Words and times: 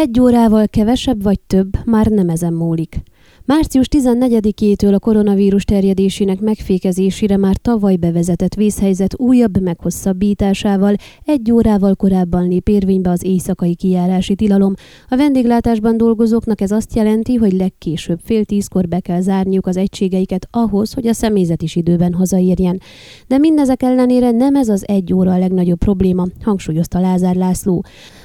Egy 0.00 0.20
órával 0.20 0.68
kevesebb 0.68 1.22
vagy 1.22 1.40
több 1.40 1.68
már 1.84 2.06
nem 2.06 2.28
ezen 2.28 2.52
múlik. 2.52 3.02
Március 3.44 3.86
14-től 3.90 4.94
a 4.94 4.98
koronavírus 4.98 5.64
terjedésének 5.64 6.40
megfékezésére 6.40 7.36
már 7.36 7.56
tavaly 7.56 7.96
bevezetett 7.96 8.54
vészhelyzet 8.54 9.18
újabb 9.18 9.60
meghosszabbításával 9.60 10.94
egy 11.24 11.52
órával 11.52 11.94
korábban 11.94 12.48
lép 12.48 12.68
érvénybe 12.68 13.10
az 13.10 13.24
éjszakai 13.24 13.74
kijárási 13.74 14.34
tilalom. 14.34 14.74
A 15.08 15.16
vendéglátásban 15.16 15.96
dolgozóknak 15.96 16.60
ez 16.60 16.70
azt 16.70 16.94
jelenti, 16.94 17.34
hogy 17.34 17.52
legkésőbb 17.52 18.18
fél 18.24 18.44
tízkor 18.44 18.88
be 18.88 19.00
kell 19.00 19.20
zárniuk 19.20 19.66
az 19.66 19.76
egységeiket 19.76 20.48
ahhoz, 20.50 20.92
hogy 20.92 21.06
a 21.06 21.12
személyzet 21.12 21.62
is 21.62 21.76
időben 21.76 22.14
hazaérjen. 22.14 22.80
De 23.26 23.38
mindezek 23.38 23.82
ellenére 23.82 24.30
nem 24.30 24.54
ez 24.54 24.68
az 24.68 24.88
egy 24.88 25.12
óra 25.14 25.32
a 25.32 25.38
legnagyobb 25.38 25.78
probléma, 25.78 26.26
hangsúlyozta 26.42 27.00
Lázár 27.00 27.34
László. 27.34 27.84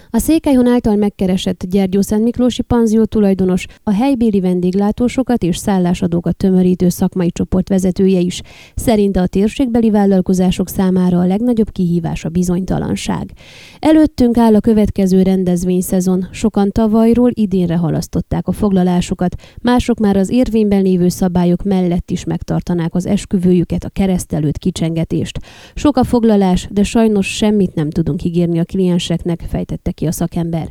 A 0.09 0.17
Székelyhon 0.19 0.67
által 0.67 0.95
megkeresett 0.95 1.63
Gyergyó 1.69 2.01
Szent 2.01 2.23
Miklósi 2.23 2.61
panzió 2.61 3.03
tulajdonos, 3.05 3.65
a 3.83 3.91
helybéli 3.91 4.39
vendéglátósokat 4.39 5.43
és 5.43 5.57
szállásadókat 5.57 6.35
tömörítő 6.35 6.89
szakmai 6.89 7.31
csoport 7.31 7.69
vezetője 7.69 8.19
is. 8.19 8.41
Szerinte 8.75 9.21
a 9.21 9.27
térségbeli 9.27 9.89
vállalkozások 9.89 10.69
számára 10.69 11.19
a 11.19 11.25
legnagyobb 11.25 11.71
kihívás 11.71 12.25
a 12.25 12.29
bizonytalanság. 12.29 13.31
Előttünk 13.79 14.37
áll 14.37 14.55
a 14.55 14.59
következő 14.59 15.21
rendezvényszezon. 15.21 16.27
Sokan 16.31 16.71
tavalyról 16.71 17.31
idénre 17.33 17.75
halasztották 17.75 18.47
a 18.47 18.51
foglalásokat, 18.51 19.35
mások 19.61 19.99
már 19.99 20.17
az 20.17 20.29
érvényben 20.29 20.81
lévő 20.81 21.07
szabályok 21.07 21.63
mellett 21.63 22.11
is 22.11 22.23
megtartanák 22.23 22.95
az 22.95 23.05
esküvőjüket, 23.05 23.83
a 23.83 23.89
keresztelőt, 23.89 24.57
kicsengetést. 24.57 25.39
Sok 25.73 25.97
a 25.97 26.03
foglalás, 26.03 26.67
de 26.71 26.83
sajnos 26.83 27.35
semmit 27.35 27.75
nem 27.75 27.89
tudunk 27.89 28.23
ígérni 28.23 28.59
a 28.59 28.63
klienseknek, 28.63 29.45
fejtette 29.49 29.91
ki 29.95 30.07
a 30.07 30.11
szakember. 30.11 30.69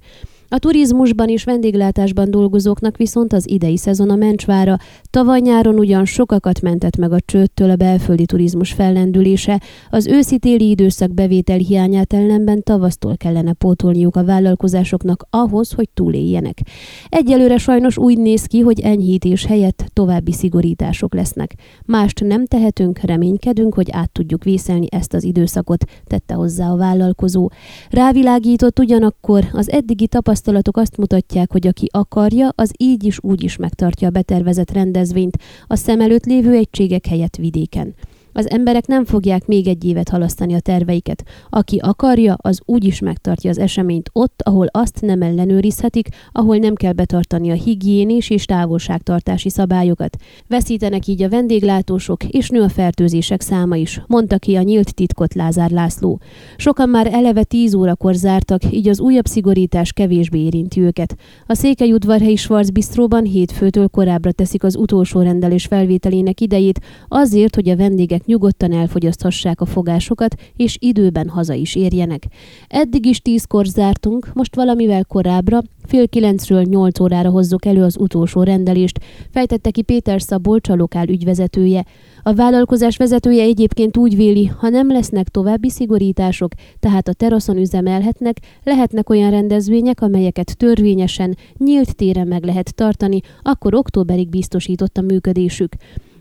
A 0.48 0.58
turizmusban 0.58 1.28
és 1.28 1.44
vendéglátásban 1.44 2.30
dolgozóknak 2.30 2.96
viszont 2.96 3.32
az 3.32 3.50
idei 3.50 3.76
szezon 3.76 4.10
a 4.10 4.16
mencsvára. 4.16 4.76
Tavaly 5.10 5.40
nyáron 5.40 5.78
ugyan 5.78 6.04
sokakat 6.04 6.60
mentett 6.60 6.96
meg 6.96 7.12
a 7.12 7.20
csőttől 7.20 7.70
a 7.70 7.76
belföldi 7.76 8.24
turizmus 8.24 8.72
fellendülése, 8.72 9.60
az 9.90 10.06
őszi-téli 10.06 10.70
időszak 10.70 11.14
bevétel 11.14 11.56
hiányát 11.56 12.12
ellenben 12.12 12.62
tavasztól 12.62 13.16
kellene 13.16 13.52
pótolniuk 13.52 14.16
a 14.16 14.24
vállalkozásoknak 14.24 15.26
ahhoz, 15.30 15.72
hogy 15.72 15.88
túléljenek. 15.94 16.60
Egyelőre 17.08 17.58
sajnos 17.58 17.98
úgy 17.98 18.18
néz 18.18 18.44
ki, 18.44 18.60
hogy 18.60 18.80
enyhítés 18.80 19.44
helyett 19.44 19.84
további 19.92 20.32
szigorítások 20.32 21.14
lesznek. 21.14 21.54
Mást 21.84 22.20
nem 22.20 22.46
tehetünk, 22.46 22.98
reménykedünk, 22.98 23.74
hogy 23.74 23.88
át 23.90 24.12
tudjuk 24.12 24.44
vészelni 24.44 24.86
ezt 24.90 25.14
az 25.14 25.24
időszakot, 25.24 25.84
tette 26.04 26.34
hozzá 26.34 26.70
a 26.70 26.76
vállalkozó. 26.76 27.50
Rávilágított 27.90 28.78
ugyanakkor 28.78 29.44
az 29.52 29.70
eddigi 29.70 30.06
tapasztalat 30.06 30.42
tapasztalatok 30.44 30.76
azt 30.76 30.96
mutatják, 30.96 31.52
hogy 31.52 31.66
aki 31.66 31.88
akarja, 31.92 32.48
az 32.54 32.72
így 32.76 33.04
is 33.04 33.18
úgy 33.22 33.42
is 33.42 33.56
megtartja 33.56 34.08
a 34.08 34.10
betervezett 34.10 34.70
rendezvényt 34.70 35.38
a 35.66 35.76
szem 35.76 36.00
előtt 36.00 36.24
lévő 36.24 36.54
egységek 36.54 37.06
helyett 37.06 37.36
vidéken. 37.36 37.94
Az 38.36 38.50
emberek 38.50 38.86
nem 38.86 39.04
fogják 39.04 39.46
még 39.46 39.68
egy 39.68 39.84
évet 39.84 40.08
halasztani 40.08 40.54
a 40.54 40.60
terveiket. 40.60 41.24
Aki 41.50 41.78
akarja, 41.78 42.36
az 42.38 42.60
úgy 42.64 42.84
is 42.84 43.00
megtartja 43.00 43.50
az 43.50 43.58
eseményt 43.58 44.10
ott, 44.12 44.42
ahol 44.44 44.66
azt 44.70 45.00
nem 45.00 45.22
ellenőrizhetik, 45.22 46.08
ahol 46.32 46.56
nem 46.56 46.74
kell 46.74 46.92
betartani 46.92 47.50
a 47.50 47.54
higiénés 47.54 48.30
és 48.30 48.44
távolságtartási 48.44 49.48
szabályokat. 49.48 50.16
Veszítenek 50.48 51.06
így 51.06 51.22
a 51.22 51.28
vendéglátósok, 51.28 52.24
és 52.24 52.48
nő 52.48 52.62
a 52.62 52.68
fertőzések 52.68 53.40
száma 53.40 53.76
is, 53.76 54.00
mondta 54.06 54.38
ki 54.38 54.56
a 54.56 54.62
nyílt 54.62 54.94
titkot 54.94 55.34
Lázár 55.34 55.70
László. 55.70 56.20
Sokan 56.56 56.88
már 56.88 57.08
eleve 57.12 57.42
10 57.42 57.74
órakor 57.74 58.14
zártak, 58.14 58.72
így 58.72 58.88
az 58.88 59.00
újabb 59.00 59.26
szigorítás 59.26 59.92
kevésbé 59.92 60.38
érinti 60.38 60.80
őket. 60.80 61.16
A 61.46 61.54
Székely 61.54 61.92
udvarhelyi 61.92 62.36
Schwarz 62.36 62.70
Bistróban 62.70 63.24
hétfőtől 63.24 63.88
korábbra 63.88 64.32
teszik 64.32 64.64
az 64.64 64.76
utolsó 64.76 65.20
rendelés 65.20 65.66
felvételének 65.66 66.40
idejét, 66.40 66.80
azért, 67.08 67.54
hogy 67.54 67.68
a 67.68 67.76
vendégek 67.76 68.23
nyugodtan 68.24 68.72
elfogyaszthassák 68.72 69.60
a 69.60 69.66
fogásokat, 69.66 70.34
és 70.56 70.76
időben 70.80 71.28
haza 71.28 71.52
is 71.52 71.74
érjenek. 71.74 72.26
Eddig 72.68 73.06
is 73.06 73.20
tízkor 73.20 73.66
zártunk, 73.66 74.30
most 74.34 74.54
valamivel 74.54 75.04
korábbra, 75.04 75.62
fél 75.86 76.08
kilencről 76.08 76.62
nyolc 76.62 77.00
órára 77.00 77.30
hozzuk 77.30 77.64
elő 77.64 77.82
az 77.82 77.96
utolsó 77.98 78.42
rendelést, 78.42 79.00
fejtette 79.30 79.70
ki 79.70 79.82
Péter 79.82 80.22
Szabolcs, 80.22 80.68
a 80.68 80.74
lokál 80.74 81.08
ügyvezetője. 81.08 81.84
A 82.22 82.34
vállalkozás 82.34 82.96
vezetője 82.96 83.42
egyébként 83.42 83.96
úgy 83.96 84.16
véli, 84.16 84.46
ha 84.46 84.68
nem 84.68 84.88
lesznek 84.88 85.28
további 85.28 85.70
szigorítások, 85.70 86.52
tehát 86.80 87.08
a 87.08 87.12
teraszon 87.12 87.56
üzemelhetnek, 87.56 88.36
lehetnek 88.62 89.10
olyan 89.10 89.30
rendezvények, 89.30 90.00
amelyeket 90.00 90.56
törvényesen, 90.56 91.36
nyílt 91.58 91.96
téren 91.96 92.26
meg 92.26 92.44
lehet 92.44 92.74
tartani, 92.74 93.20
akkor 93.42 93.74
októberig 93.74 94.28
biztosított 94.28 94.96
a 94.96 95.00
működésük. 95.00 95.74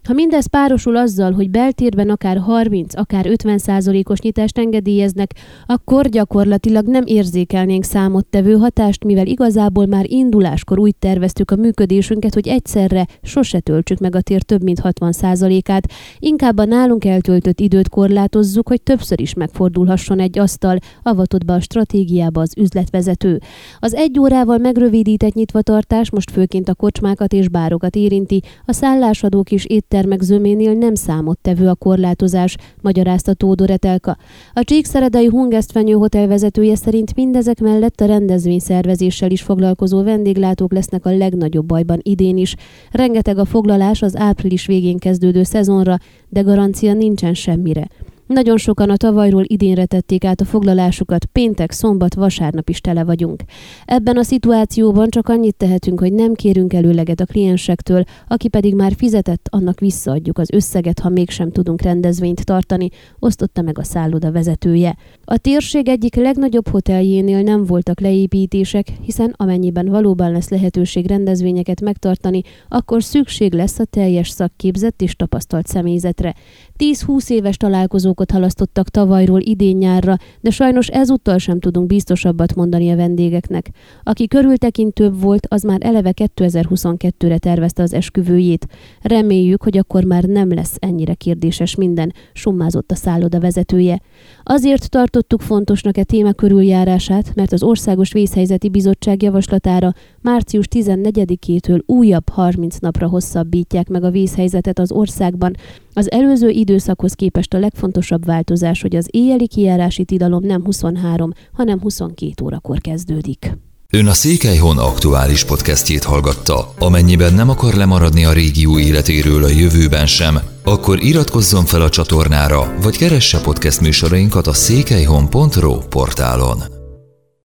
Ha 0.04 0.14
mindez 0.14 0.46
párosul 0.46 0.96
azzal, 0.96 1.32
hogy 1.32 1.50
beltérben 1.50 2.10
akár 2.10 2.38
30, 2.38 2.96
akár 2.96 3.26
50 3.26 3.58
százalékos 3.58 4.20
nyitást 4.20 4.58
engedélyeznek, 4.58 5.34
akkor 5.66 6.08
gyakorlatilag 6.08 6.88
nem 6.88 7.04
érzékelnénk 7.06 7.84
számottevő 7.84 8.54
hatást, 8.54 9.04
mivel 9.04 9.26
igazából 9.26 9.86
már 9.86 10.06
induláskor 10.10 10.80
úgy 10.80 10.96
terveztük 10.96 11.52
a 11.52 11.56
működésünket, 11.56 12.34
hogy 12.34 12.48
egyszerre 12.48 13.08
sose 13.22 13.60
töltsük 13.60 14.00
meg 14.00 14.16
a 14.16 14.22
tér 14.22 14.42
több 14.42 14.64
mint 14.64 14.80
60 14.80 15.12
százalékát. 15.12 15.92
Inkább 16.20 16.58
a 16.58 16.66
nálunk 16.66 17.06
eltöltött 17.06 17.60
időt 17.60 17.90
korlátozzuk, 17.90 18.68
hogy 18.68 18.82
többször 18.82 19.22
is 19.22 19.34
megfordulhasson 19.34 20.20
egy 20.20 20.40
asztal, 20.40 20.78
avatott 21.04 21.46
be 21.46 21.54
a 21.54 21.60
stratégiába 21.60 22.42
az 22.42 22.54
üzletvezető. 22.58 23.42
Az 23.80 23.94
egy 23.94 24.20
órával 24.20 24.58
megrövidített 24.58 25.34
nyitvatartás 25.34 26.12
most 26.12 26.32
főként 26.32 26.70
a 26.70 26.76
kocsmákat 26.76 27.34
és 27.34 27.50
bárokat 27.50 27.96
érinti, 27.96 28.42
a 28.66 28.74
szállásadók 28.74 29.52
is 29.52 29.66
éttermek 29.94 30.22
zöménél 30.22 30.74
nem 30.74 30.96
számottevő 30.96 31.68
a 31.68 31.76
korlátozás, 31.76 32.56
magyarázta 32.82 33.34
Tódor 33.34 33.70
Etelka. 33.70 34.18
A 34.54 34.64
Csíkszeredai 34.64 35.28
Hungesztfenyő 35.28 35.94
Hotel 35.94 36.28
vezetője 36.28 36.76
szerint 36.76 37.16
mindezek 37.16 37.60
mellett 37.60 38.02
a 38.02 38.06
rendezvényszervezéssel 38.06 39.32
is 39.32 39.42
foglalkozó 39.42 40.04
vendéglátók 40.04 40.74
lesznek 40.74 41.06
a 41.06 41.18
legnagyobb 41.18 41.66
bajban 41.66 42.00
idén 42.02 42.38
is. 42.38 42.56
Rengeteg 42.92 43.38
a 43.38 43.46
foglalás 43.46 44.02
az 44.02 44.18
április 44.18 44.66
végén 44.66 44.98
kezdődő 44.98 45.44
szezonra, 45.44 45.98
de 46.30 46.42
garancia 46.42 46.94
nincsen 46.94 47.34
semmire. 47.34 47.88
Nagyon 48.34 48.58
sokan 48.58 48.90
a 48.90 48.98
tavalyról 48.98 49.44
idénre 49.48 49.86
tették 49.86 50.24
át 50.24 50.42
a 50.42 50.46
foglalásukat, 50.46 51.26
péntek, 51.26 51.72
szombat, 51.72 52.14
vasárnap 52.14 52.70
is 52.70 52.82
tele 52.82 53.04
vagyunk. 53.04 53.44
Ebben 53.86 54.18
a 54.18 54.24
szituációban 54.24 55.10
csak 55.10 55.30
annyit 55.30 55.56
tehetünk, 55.56 56.00
hogy 56.00 56.14
nem 56.14 56.34
kérünk 56.34 56.74
előleget 56.74 57.20
a 57.20 57.26
kliensektől, 57.26 58.04
aki 58.28 58.48
pedig 58.48 58.76
már 58.76 58.94
fizetett, 58.98 59.48
annak 59.52 59.80
visszaadjuk 59.80 60.38
az 60.38 60.52
összeget, 60.52 61.00
ha 61.00 61.10
mégsem 61.10 61.52
tudunk 61.52 61.82
rendezvényt 61.82 62.46
tartani, 62.46 62.90
osztotta 63.20 63.62
meg 63.62 63.80
a 63.80 63.84
szálloda 63.84 64.32
vezetője. 64.32 64.96
A 65.24 65.38
térség 65.38 65.88
egyik 65.88 66.16
legnagyobb 66.16 66.68
hoteljénél 66.68 67.42
nem 67.42 67.66
voltak 67.66 68.00
leépítések, 68.00 68.88
hiszen 69.02 69.34
amennyiben 69.38 69.86
valóban 69.86 70.32
lesz 70.32 70.50
lehetőség 70.50 71.08
rendezvényeket 71.08 71.82
megtartani, 71.82 72.42
akkor 72.68 73.04
szükség 73.04 73.54
lesz 73.54 73.80
a 73.80 73.86
teljes 73.86 74.30
szakképzett 74.30 75.02
és 75.02 75.16
tapasztalt 75.16 75.68
személyzetre. 75.68 76.36
10-20 76.78 77.30
éves 77.30 77.58
találkozókat 77.58 78.23
halasztottak 78.32 78.90
tavalyról 78.90 79.42
idén 79.42 79.78
nyárra, 79.78 80.18
de 80.42 80.50
sajnos 80.50 80.88
ezúttal 80.88 81.38
sem 81.38 81.60
tudunk 81.60 81.88
biztosabbat 81.88 82.56
mondani 82.56 82.92
a 82.92 82.96
vendégeknek. 82.96 83.70
Aki 84.04 84.28
körültekintőbb 84.28 85.22
volt, 85.22 85.48
az 85.50 85.64
már 85.64 85.80
eleve 85.82 86.14
2022-re 86.16 87.38
tervezte 87.38 87.84
az 87.84 87.94
esküvőjét. 87.94 88.68
Reméljük, 89.02 89.64
hogy 89.64 89.78
akkor 89.78 90.04
már 90.04 90.24
nem 90.24 90.54
lesz 90.54 90.76
ennyire 90.80 91.14
kérdéses 91.14 91.76
minden, 91.76 92.14
summázott 92.34 92.92
a 92.92 92.96
szálloda 92.96 93.40
vezetője. 93.40 94.02
Azért 94.44 94.90
tartottuk 94.90 95.42
fontosnak 95.42 95.98
e 95.98 96.04
téma 96.04 96.32
körüljárását, 96.32 97.36
mert 97.36 97.52
az 97.52 97.64
Országos 97.64 98.12
Vészhelyzeti 98.12 98.70
Bizottság 98.70 99.22
javaslatára 99.22 99.94
március 100.22 100.66
14-től 100.70 101.86
újabb 101.86 102.30
30 102.30 102.78
napra 102.78 103.08
hosszabbítják 103.08 103.90
meg 103.90 104.04
a 104.04 104.12
vészhelyzetet 104.12 104.80
az 104.80 104.92
országban. 104.92 105.56
Az 105.94 106.12
előző 106.12 106.50
időszakhoz 106.50 107.14
képest 107.14 107.54
a 107.54 107.60
legfontosabb 107.60 108.26
változás, 108.26 108.82
hogy 108.82 108.96
az 108.96 109.08
éjjeli 109.12 109.48
kijárási 109.48 110.04
tilalom 110.04 110.46
nem 110.46 110.64
23, 110.64 111.32
hanem 111.54 111.82
22 111.82 112.44
órakor 112.44 112.82
kezdődik. 112.82 113.58
Ön 113.90 114.08
a 114.08 114.14
Székelyhon 114.14 114.78
aktuális 114.78 115.44
podcastjét 115.44 116.04
hallgatta. 116.04 116.74
Amennyiben 116.80 117.34
nem 117.34 117.50
akar 117.50 117.74
lemaradni 117.74 118.26
a 118.26 118.34
régió 118.34 118.80
életéről 118.80 119.44
a 119.44 119.50
jövőben 119.50 120.08
sem, 120.08 120.40
akkor 120.64 121.04
iratkozzon 121.04 121.66
fel 121.66 121.82
a 121.82 121.90
csatornára, 121.90 122.76
vagy 122.82 122.98
keresse 122.98 123.42
podcast 123.42 123.82
műsorainkat 123.82 124.48
a 124.48 124.54
székelyhon.pro 124.54 125.78
portálon. 125.78 126.83